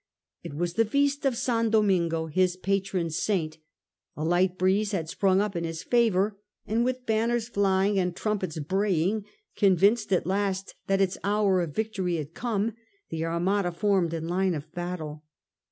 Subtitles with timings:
[0.41, 3.59] It was the feast of San Domingo, his patron saint;
[4.17, 8.57] a light breeze had sprung up in his favour, and with banners flying and trumpets
[8.57, 9.25] braying,
[9.55, 12.73] convinced at last that its hour of victory had come,
[13.09, 15.23] the Armada formed in line of battle.